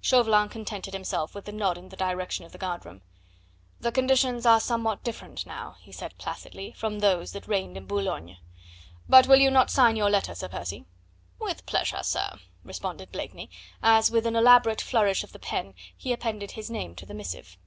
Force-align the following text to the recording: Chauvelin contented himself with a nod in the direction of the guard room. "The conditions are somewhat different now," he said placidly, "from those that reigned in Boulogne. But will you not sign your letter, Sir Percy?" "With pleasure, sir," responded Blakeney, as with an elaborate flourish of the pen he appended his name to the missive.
Chauvelin 0.00 0.48
contented 0.48 0.94
himself 0.94 1.34
with 1.34 1.48
a 1.48 1.50
nod 1.50 1.76
in 1.76 1.88
the 1.88 1.96
direction 1.96 2.44
of 2.44 2.52
the 2.52 2.56
guard 2.58 2.86
room. 2.86 3.02
"The 3.80 3.90
conditions 3.90 4.46
are 4.46 4.60
somewhat 4.60 5.02
different 5.02 5.44
now," 5.44 5.74
he 5.80 5.90
said 5.90 6.16
placidly, 6.18 6.70
"from 6.76 7.00
those 7.00 7.32
that 7.32 7.48
reigned 7.48 7.76
in 7.76 7.86
Boulogne. 7.86 8.36
But 9.08 9.26
will 9.26 9.40
you 9.40 9.50
not 9.50 9.72
sign 9.72 9.96
your 9.96 10.08
letter, 10.08 10.36
Sir 10.36 10.48
Percy?" 10.50 10.84
"With 11.40 11.66
pleasure, 11.66 12.04
sir," 12.04 12.38
responded 12.62 13.10
Blakeney, 13.10 13.50
as 13.82 14.08
with 14.08 14.24
an 14.24 14.36
elaborate 14.36 14.80
flourish 14.80 15.24
of 15.24 15.32
the 15.32 15.40
pen 15.40 15.74
he 15.96 16.12
appended 16.12 16.52
his 16.52 16.70
name 16.70 16.94
to 16.94 17.04
the 17.04 17.12
missive. 17.12 17.58